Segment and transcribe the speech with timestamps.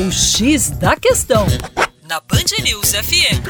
[0.00, 1.44] O X da Questão,
[2.08, 3.42] na Band News FM.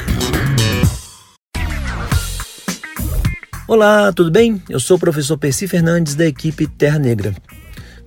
[3.67, 4.59] Olá, tudo bem?
[4.67, 7.35] Eu sou o professor Percy Fernandes, da equipe Terra Negra.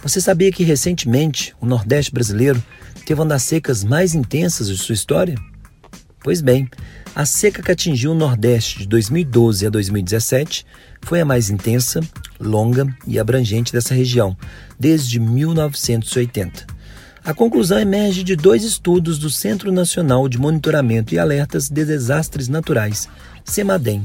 [0.03, 2.61] Você sabia que recentemente o Nordeste brasileiro
[3.07, 5.37] teve uma das secas mais intensas de sua história?
[6.25, 6.69] Pois bem,
[7.15, 10.67] a seca que atingiu o Nordeste de 2012 a 2017
[11.03, 12.01] foi a mais intensa,
[12.41, 14.37] longa e abrangente dessa região
[14.81, 16.72] desde 1980.
[17.25, 22.49] A conclusão emerge de dois estudos do Centro Nacional de Monitoramento e Alertas de Desastres
[22.49, 23.09] Naturais,
[23.45, 24.03] CEMADEM,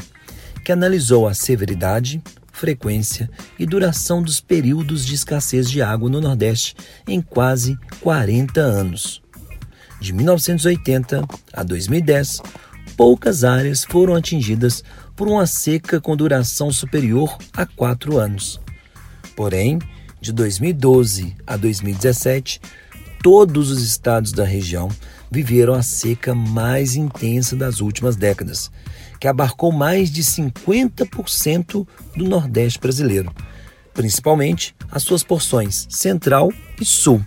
[0.64, 3.28] que analisou a severidade, frequência
[3.58, 6.76] e duração dos períodos de escassez de água no Nordeste
[7.08, 9.20] em quase 40 anos.
[10.00, 12.44] De 1980 a 2010,
[12.96, 14.84] poucas áreas foram atingidas
[15.16, 18.60] por uma seca com duração superior a quatro anos.
[19.36, 19.80] Porém,
[20.22, 22.62] de 2012 a 2017,
[23.22, 24.90] todos os estados da região
[25.30, 28.72] viveram a seca mais intensa das últimas décadas,
[29.20, 33.34] que abarcou mais de 50% do Nordeste brasileiro,
[33.94, 37.22] principalmente as suas porções central e sul.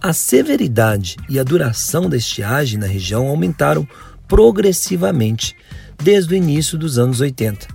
[0.00, 3.86] A severidade e a duração da estiagem na região aumentaram
[4.26, 5.54] progressivamente
[6.02, 7.68] desde o início dos anos 80,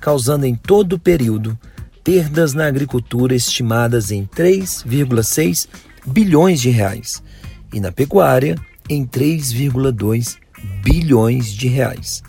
[0.00, 1.58] causando em todo o período
[2.02, 5.68] perdas na agricultura estimadas em 3,6
[6.06, 7.22] bilhões de reais
[7.72, 8.56] e na pecuária
[8.88, 10.36] em 3,2
[10.82, 12.22] bilhões de reais.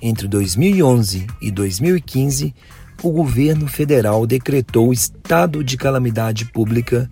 [0.00, 2.54] Entre 2011 e 2015,
[3.02, 7.10] o governo federal decretou estado de calamidade pública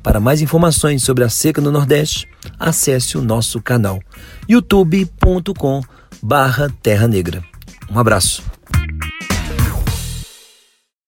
[0.01, 3.99] Para mais informações sobre a seca no Nordeste, acesse o nosso canal
[4.47, 7.43] youtube.com/terra negra.
[7.91, 8.41] Um abraço.